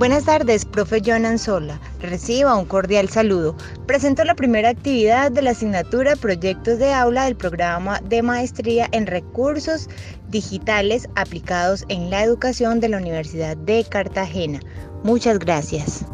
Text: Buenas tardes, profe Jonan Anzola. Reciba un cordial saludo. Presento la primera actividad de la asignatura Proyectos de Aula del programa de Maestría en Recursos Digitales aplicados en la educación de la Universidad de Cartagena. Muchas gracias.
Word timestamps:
Buenas 0.00 0.24
tardes, 0.24 0.64
profe 0.64 1.02
Jonan 1.04 1.32
Anzola. 1.32 1.78
Reciba 2.00 2.56
un 2.56 2.64
cordial 2.64 3.10
saludo. 3.10 3.54
Presento 3.86 4.24
la 4.24 4.34
primera 4.34 4.70
actividad 4.70 5.30
de 5.30 5.42
la 5.42 5.50
asignatura 5.50 6.16
Proyectos 6.16 6.78
de 6.78 6.94
Aula 6.94 7.26
del 7.26 7.36
programa 7.36 8.00
de 8.08 8.22
Maestría 8.22 8.88
en 8.92 9.06
Recursos 9.06 9.90
Digitales 10.30 11.06
aplicados 11.16 11.84
en 11.90 12.08
la 12.08 12.24
educación 12.24 12.80
de 12.80 12.88
la 12.88 12.96
Universidad 12.96 13.58
de 13.58 13.84
Cartagena. 13.84 14.60
Muchas 15.04 15.38
gracias. 15.38 16.06